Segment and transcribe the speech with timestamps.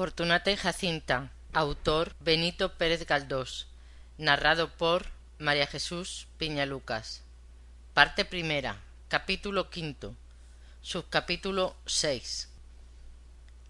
[0.00, 3.66] Fortunata y Jacinta, autor Benito Pérez Galdós,
[4.16, 5.04] narrado por
[5.38, 7.22] María Jesús Piña Lucas.
[7.92, 10.16] Parte primera, capítulo quinto,
[10.80, 12.48] subcapítulo seis.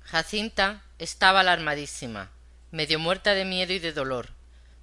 [0.02, 2.30] Jacinta estaba alarmadísima,
[2.70, 4.28] medio muerta de miedo y de dolor.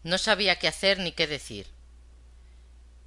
[0.03, 1.67] No sabía qué hacer ni qué decir.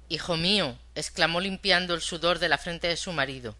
[0.09, 3.55] Hijo mío, exclamó limpiando el sudor de la frente de su marido.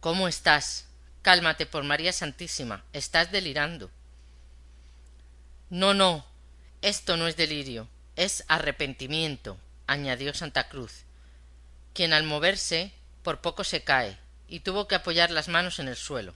[0.00, 0.88] ¿Cómo estás?
[1.22, 2.82] Cálmate por María Santísima.
[2.92, 3.92] Estás delirando.
[5.70, 6.24] No, no.
[6.82, 7.88] Esto no es delirio.
[8.16, 11.04] Es arrepentimiento, añadió Santa Cruz,
[11.92, 15.96] quien al moverse por poco se cae y tuvo que apoyar las manos en el
[15.96, 16.34] suelo.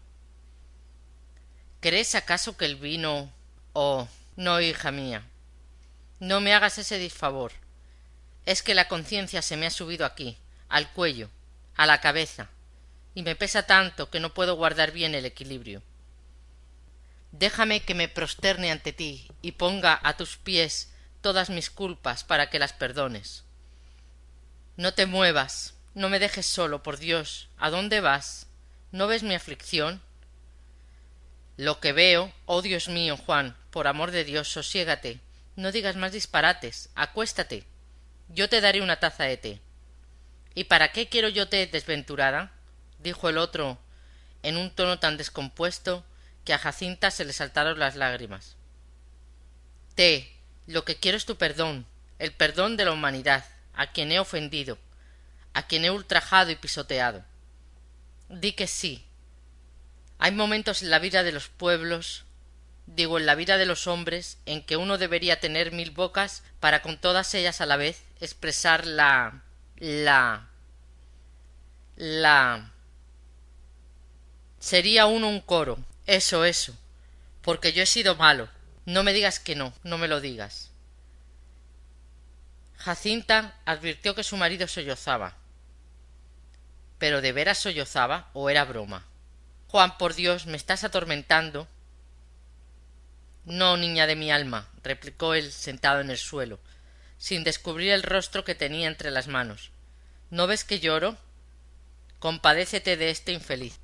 [1.80, 3.32] ¿Crees acaso que el vino...
[3.74, 4.08] Oh.
[4.38, 5.24] No, hija mía.
[6.20, 7.50] No me hagas ese disfavor.
[8.46, 10.38] Es que la conciencia se me ha subido aquí,
[10.68, 11.28] al cuello,
[11.74, 12.48] a la cabeza,
[13.16, 15.82] y me pesa tanto que no puedo guardar bien el equilibrio.
[17.32, 22.50] Déjame que me prosterne ante ti y ponga a tus pies todas mis culpas para
[22.50, 23.44] que las perdones.
[24.76, 27.48] No te muevas, no me dejes solo, por Dios.
[27.58, 28.46] ¿A dónde vas?
[28.92, 30.00] ¿No ves mi aflicción?
[31.56, 35.20] Lo que veo, oh Dios mío, Juan, por amor de Dios, sosiégate.
[35.56, 36.90] No digas más disparates.
[36.94, 37.64] Acuéstate.
[38.28, 39.60] Yo te daré una taza de té.
[40.54, 42.52] ¿Y para qué quiero yo té, desventurada?
[43.00, 43.78] dijo el otro
[44.42, 46.04] en un tono tan descompuesto
[46.48, 48.56] que a Jacinta se le saltaron las lágrimas.
[49.94, 50.34] Té,
[50.66, 51.84] lo que quiero es tu perdón,
[52.18, 54.78] el perdón de la humanidad, a quien he ofendido,
[55.52, 57.22] a quien he ultrajado y pisoteado.
[58.30, 59.04] Di que sí.
[60.18, 62.24] Hay momentos en la vida de los pueblos,
[62.86, 66.80] digo en la vida de los hombres, en que uno debería tener mil bocas para
[66.80, 69.42] con todas ellas a la vez expresar la
[69.76, 70.48] la
[71.96, 72.72] la
[74.58, 75.78] sería uno un coro
[76.08, 76.76] eso eso.
[77.42, 78.48] Porque yo he sido malo.
[78.84, 80.72] No me digas que no no me lo digas.
[82.78, 85.36] Jacinta advirtió que su marido sollozaba.
[86.98, 89.06] Pero de veras sollozaba o era broma
[89.68, 91.68] juan por dios me estás atormentando.
[93.44, 96.58] No niña de mi alma replicó él sentado en el suelo
[97.18, 99.72] sin descubrir el rostro que tenía entre las manos.
[100.30, 101.16] No ves que lloro
[102.18, 103.78] compadécete de este infeliz.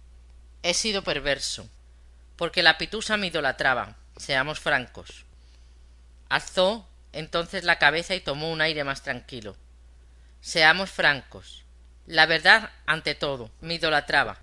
[0.62, 1.68] He sido perverso
[2.36, 5.24] porque la pitusa me idolatraba seamos francos.
[6.28, 9.56] Alzó entonces la cabeza y tomó un aire más tranquilo.
[10.40, 11.64] Seamos francos
[12.06, 14.38] la verdad ante todo me idolatraba.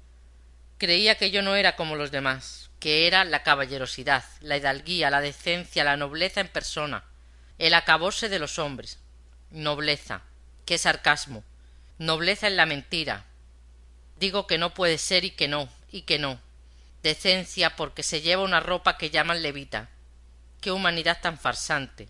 [0.77, 5.21] Creía que yo no era como los demás que era la caballerosidad la hidalguía la
[5.21, 7.03] decencia la nobleza en persona
[7.59, 8.99] el acabose de los hombres.
[9.51, 10.23] Nobleza
[10.65, 11.43] qué sarcasmo.
[11.99, 13.25] Nobleza en la mentira.
[14.17, 16.39] Digo que no puede ser y que no y que no
[17.03, 19.89] decencia porque se lleva una ropa que llaman levita.
[20.59, 22.09] Qué humanidad tan farsante.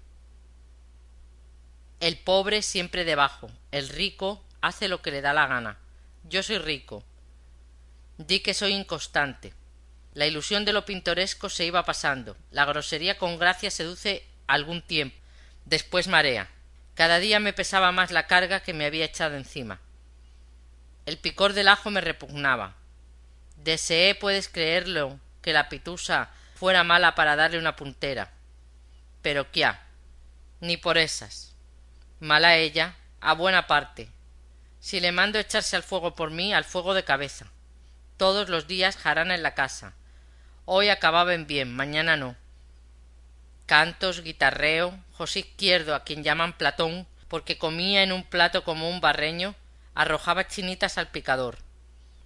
[1.99, 5.77] El pobre siempre debajo el rico hace lo que le da la gana.
[6.23, 7.03] Yo soy rico.
[8.17, 9.53] Di que soy inconstante.
[10.13, 12.35] La ilusión de lo pintoresco se iba pasando.
[12.51, 15.15] La grosería con gracia seduce algún tiempo.
[15.65, 16.49] Después marea.
[16.95, 19.79] Cada día me pesaba más la carga que me había echado encima.
[21.05, 22.75] El picor del ajo me repugnaba
[23.63, 28.31] deseé puedes creerlo que la pitusa fuera mala para darle una puntera.
[29.21, 29.81] Pero quiá
[30.59, 31.55] ni por esas.
[32.19, 34.09] Mala ella a buena parte.
[34.79, 37.47] Si le mando echarse al fuego por mí al fuego de cabeza.
[38.17, 39.93] Todos los días jarana en la casa.
[40.65, 42.35] Hoy acababa en bien mañana no.
[43.65, 49.01] Cantos guitarreo josé izquierdo a quien llaman platón porque comía en un plato como un
[49.01, 49.55] barreño
[49.95, 51.57] arrojaba chinitas al picador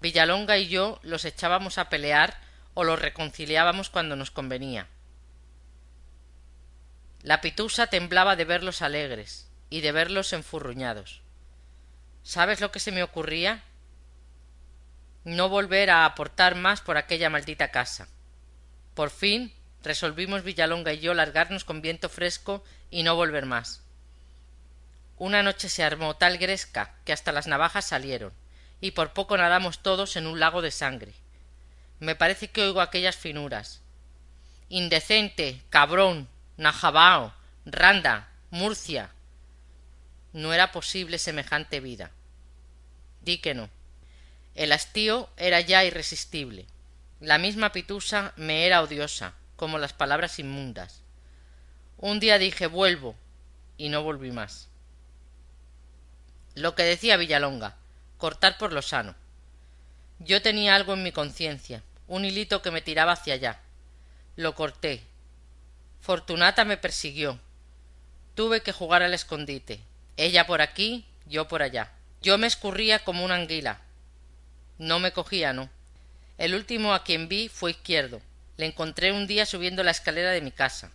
[0.01, 2.39] villalonga y yo los echábamos a pelear
[2.73, 4.87] o los reconciliábamos cuando nos convenía.
[7.21, 11.21] La pitusa temblaba de verlos alegres y de verlos enfurruñados.
[12.23, 13.63] Sabes lo que se me ocurría
[15.23, 18.07] no volver a aportar más por aquella maldita casa.
[18.93, 23.81] Por fin resolvimos villalonga y yo largarnos con viento fresco y no volver más.
[25.17, 28.33] Una noche se armó tal gresca que hasta las navajas salieron
[28.81, 31.13] y por poco nadamos todos en un lago de sangre.
[31.99, 33.81] Me parece que oigo aquellas finuras.
[34.69, 36.27] Indecente cabrón
[36.57, 37.33] najabao
[37.65, 39.11] randa murcia.
[40.33, 42.11] No era posible semejante vida.
[43.21, 43.69] Di que no.
[44.53, 46.65] El hastío era ya irresistible.
[47.19, 51.01] La misma pitusa me era odiosa como las palabras inmundas.
[51.97, 53.15] Un día dije vuelvo
[53.77, 54.67] y no volví más.
[56.55, 57.75] Lo que decía villalonga
[58.25, 59.15] cortar por lo sano
[60.19, 63.59] yo tenía algo en mi conciencia un hilito que me tiraba hacia allá
[64.35, 65.03] lo corté
[66.05, 67.39] Fortunata me persiguió.
[68.35, 69.81] Tuve que jugar al escondite.
[70.17, 71.93] Ella por aquí, yo por allá.
[72.21, 73.81] Yo me escurría como una anguila.
[74.77, 75.67] No me cogía, no.
[76.37, 78.21] El último a quien vi fue izquierdo.
[78.57, 80.91] Le encontré un día subiendo la escalera de mi casa.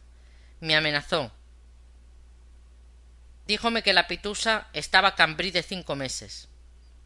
[0.60, 1.32] Me amenazó.
[3.48, 6.49] Díjome que la pitusa estaba cambrí de cinco meses.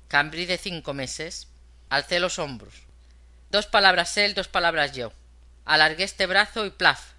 [0.09, 1.49] Cambrí de cinco meses.
[1.89, 2.75] Alcé los hombros.
[3.51, 5.13] Dos palabras él, dos palabras yo.
[5.65, 7.13] Alargué este brazo y plaf.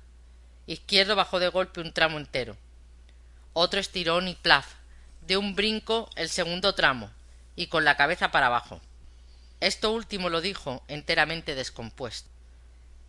[0.67, 2.57] Izquierdo bajó de golpe un tramo entero.
[3.53, 4.73] Otro estirón y plaf.
[5.21, 7.09] De un brinco el segundo tramo,
[7.55, 8.81] y con la cabeza para abajo.
[9.61, 12.29] Esto último lo dijo enteramente descompuesto.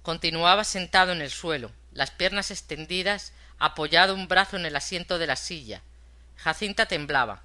[0.02, 5.26] Continuaba sentado en el suelo, las piernas extendidas, apoyado un brazo en el asiento de
[5.26, 5.82] la silla.
[6.36, 7.42] Jacinta temblaba.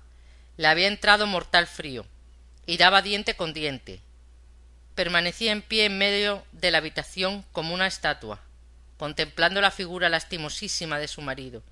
[0.57, 2.06] Le había entrado mortal frío,
[2.66, 4.02] y daba diente con diente.
[4.96, 8.40] Permanecía en pie en medio de la habitación como una estatua,
[8.98, 11.63] contemplando la figura lastimosísima de su marido,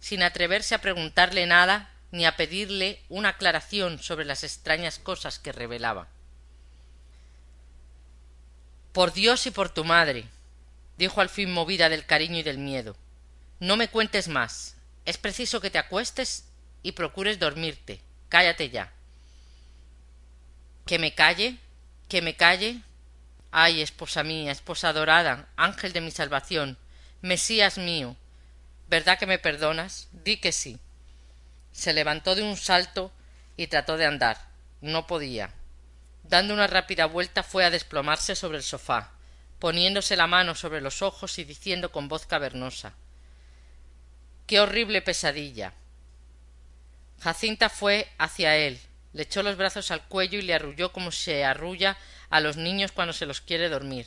[0.00, 5.52] sin atreverse a preguntarle nada ni a pedirle una aclaración sobre las extrañas cosas que
[5.52, 6.08] revelaba.
[8.92, 10.26] Por Dios y por tu madre,
[10.96, 12.96] dijo al fin movida del cariño y del miedo,
[13.60, 14.76] no me cuentes más.
[15.04, 16.44] Es preciso que te acuestes
[16.82, 18.00] y procures dormirte.
[18.28, 18.92] Cállate ya.
[20.88, 21.58] ¿Que me calle?
[22.08, 22.80] ¿Que me calle?
[23.50, 26.78] Ay, esposa mía, esposa dorada, ángel de mi salvación,
[27.20, 28.16] Mesías mío,
[28.88, 30.08] ¿verdad que me perdonas?
[30.12, 30.78] Di que sí.
[31.72, 33.12] Se levantó de un salto
[33.54, 34.48] y trató de andar.
[34.80, 35.52] No podía.
[36.22, 39.12] Dando una rápida vuelta fue a desplomarse sobre el sofá,
[39.58, 42.94] poniéndose la mano sobre los ojos y diciendo con voz cavernosa
[44.46, 45.74] Qué horrible pesadilla.
[47.20, 48.80] Jacinta fue hacia él,
[49.12, 51.96] le echó los brazos al cuello y le arrulló como se arrulla
[52.30, 54.06] a los niños cuando se los quiere dormir.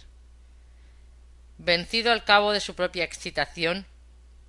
[1.57, 3.85] Vencido al cabo de su propia excitación,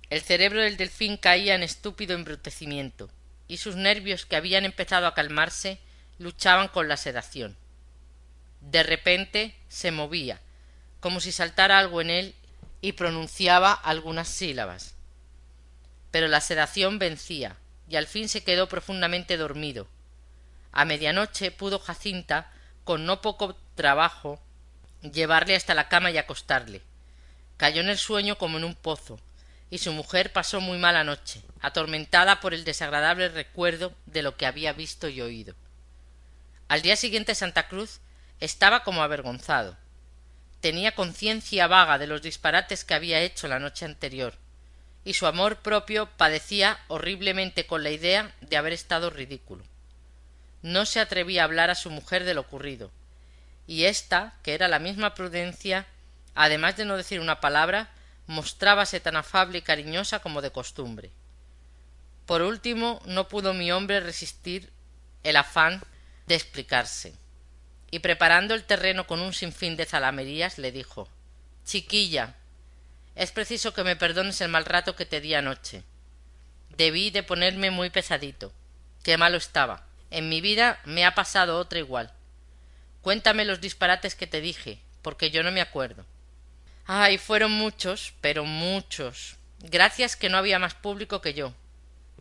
[0.09, 3.09] el cerebro del delfín caía en estúpido embrutecimiento,
[3.47, 5.79] y sus nervios, que habían empezado a calmarse,
[6.19, 7.57] luchaban con la sedación.
[8.61, 10.39] De repente se movía,
[10.99, 12.35] como si saltara algo en él,
[12.81, 14.95] y pronunciaba algunas sílabas.
[16.11, 17.57] Pero la sedación vencía,
[17.89, 19.87] y al fin se quedó profundamente dormido.
[20.73, 22.51] A medianoche pudo Jacinta,
[22.83, 24.41] con no poco trabajo,
[25.01, 26.81] llevarle hasta la cama y acostarle.
[27.57, 29.19] Cayó en el sueño como en un pozo,
[29.69, 34.47] y su mujer pasó muy mala noche, atormentada por el desagradable recuerdo de lo que
[34.47, 35.55] había visto y oído.
[36.67, 37.99] Al día siguiente Santa Cruz
[38.39, 39.77] estaba como avergonzado.
[40.59, 44.33] Tenía conciencia vaga de los disparates que había hecho la noche anterior,
[45.05, 49.63] y su amor propio padecía horriblemente con la idea de haber estado ridículo.
[50.63, 52.91] No se atrevía a hablar a su mujer de lo ocurrido,
[53.67, 55.85] y ésta, que era la misma prudencia,
[56.33, 57.91] además de no decir una palabra,
[58.25, 61.11] mostrábase tan afable y cariñosa como de costumbre.
[62.25, 64.71] Por último, no pudo mi hombre resistir
[65.23, 65.81] el afán
[66.25, 67.13] de explicarse,
[67.91, 71.07] y preparando el terreno con un sinfín de zalamerías, le dijo
[71.65, 72.35] Chiquilla,
[73.15, 75.83] es preciso que me perdones el mal rato que te di anoche.
[76.75, 78.51] Debí de ponerme muy pesadito.
[79.03, 79.85] Qué malo estaba.
[80.13, 82.13] En mi vida me ha pasado otra igual.
[83.01, 86.05] Cuéntame los disparates que te dije, porque yo no me acuerdo.
[86.85, 89.37] Ay, fueron muchos, pero muchos.
[89.57, 91.55] Gracias que no había más público que yo.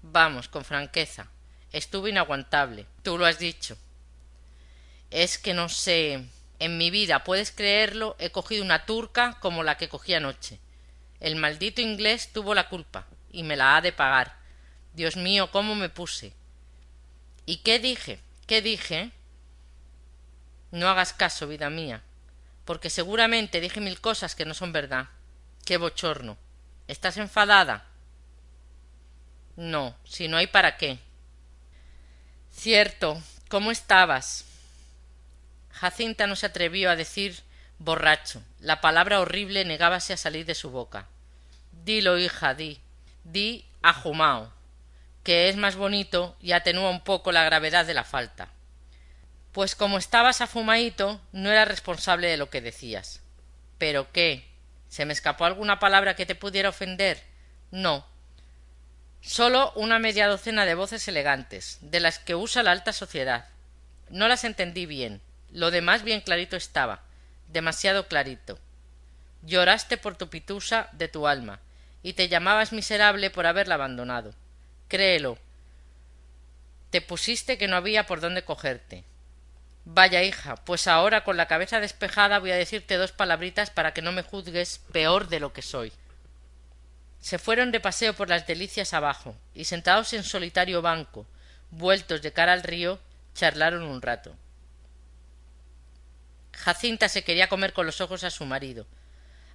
[0.01, 1.29] Vamos, con franqueza.
[1.71, 2.87] Estuve inaguantable.
[3.03, 3.77] Tú lo has dicho.
[5.11, 6.25] Es que no sé.
[6.61, 10.61] En mi vida, puedes creerlo, he cogido una turca como la que cogí anoche.
[11.21, 14.39] El maldito inglés tuvo la culpa, y me la ha de pagar.
[14.95, 16.33] Dios mío, cómo me puse.
[17.47, 18.21] ¿Y qué dije?
[18.47, 19.11] ¿Qué dije?
[20.71, 22.03] No hagas caso, vida mía
[22.65, 25.09] porque seguramente dije mil cosas que no son verdad.
[25.65, 26.37] Qué bochorno.
[26.89, 27.87] ¿Estás enfadada?
[29.57, 30.99] No, si no hay para qué.
[32.53, 33.21] Cierto.
[33.49, 34.47] ¿Cómo estabas?
[35.71, 37.43] Jacinta no se atrevió a decir
[37.79, 38.43] borracho.
[38.61, 41.07] La palabra horrible negábase a salir de su boca.
[41.85, 42.81] Dilo, hija, di.
[43.25, 44.53] Di ajumao,
[45.23, 48.49] que es más bonito y atenúa un poco la gravedad de la falta.
[49.53, 53.21] Pues como estabas afumadito, no era responsable de lo que decías.
[53.79, 54.49] ¿Pero qué?
[54.89, 57.23] ¿Se me escapó alguna palabra que te pudiera ofender?
[57.71, 58.07] No.
[59.21, 63.47] Solo una media docena de voces elegantes, de las que usa la alta sociedad.
[64.09, 65.21] No las entendí bien.
[65.51, 67.03] Lo demás bien clarito estaba.
[67.49, 68.59] Demasiado clarito.
[69.43, 71.61] Lloraste por tu pitusa de tu alma,
[72.03, 74.35] y te llamabas miserable por haberla abandonado.
[74.93, 75.39] Créelo.
[76.91, 79.05] Te pusiste que no había por dónde cogerte.
[79.87, 84.03] Vaya hija, pues ahora con la cabeza despejada voy a decirte dos palabritas para que
[84.03, 85.95] no me juzgues peor de lo que soy.
[87.23, 91.27] Se fueron de paseo por las delicias abajo, y sentados en solitario banco,
[91.71, 93.01] vueltos de cara al río,
[93.33, 94.37] charlaron un rato.
[96.53, 98.87] Jacinta se quería comer con los ojos a su marido,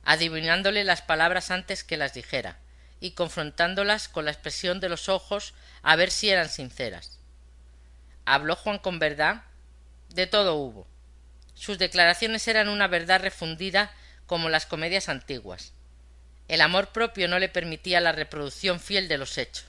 [0.03, 2.57] adivinándole las palabras antes que las dijera,
[2.99, 7.19] y confrontándolas con la expresión de los ojos a ver si eran sinceras.
[8.25, 9.43] ¿Habló Juan con verdad?
[10.09, 10.87] De todo hubo.
[11.53, 13.91] Sus declaraciones eran una verdad refundida
[14.25, 15.73] como las comedias antiguas.
[16.47, 19.65] El amor propio no le permitía la reproducción fiel de los hechos.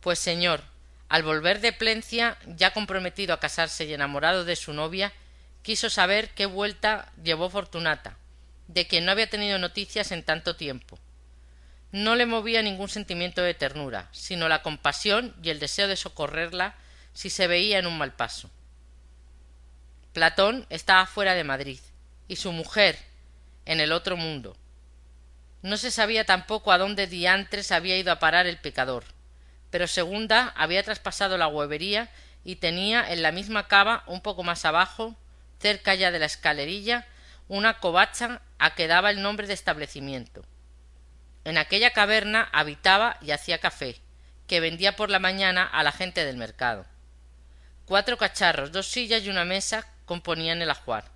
[0.00, 0.62] Pues señor,
[1.08, 5.12] al volver de Plencia, ya comprometido a casarse y enamorado de su novia,
[5.62, 8.16] quiso saber qué vuelta llevó Fortunata,
[8.68, 10.98] de quien no había tenido noticias en tanto tiempo.
[11.94, 16.74] No le movía ningún sentimiento de ternura, sino la compasión y el deseo de socorrerla
[17.12, 18.50] si se veía en un mal paso.
[20.12, 21.78] Platón estaba fuera de Madrid,
[22.26, 22.98] y su mujer
[23.64, 24.56] en el otro mundo,
[25.62, 29.04] no se sabía tampoco a dónde diantres había ido a parar el pecador,
[29.70, 32.10] pero Segunda había traspasado la huevería
[32.42, 35.14] y tenía en la misma cava, un poco más abajo,
[35.60, 37.06] cerca ya de la escalerilla,
[37.46, 40.44] una covacha a que daba el nombre de establecimiento.
[41.44, 44.00] En aquella caverna habitaba y hacía café,
[44.46, 46.86] que vendía por la mañana a la gente del mercado.
[47.84, 51.10] Cuatro cacharros, dos sillas y una mesa componían el ajuar.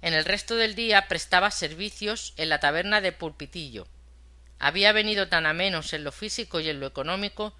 [0.00, 3.86] En el resto del día prestaba servicios en la taberna de Pulpitillo.
[4.58, 7.52] Había venido tan a menos en lo físico y en lo económico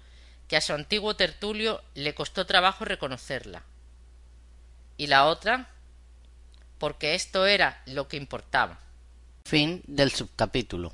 [0.47, 3.63] que a su antiguo tertulio le costó trabajo reconocerla.
[4.97, 5.69] Y la otra,
[6.77, 8.79] porque esto era lo que importaba.
[9.45, 10.93] Fin del subcapítulo.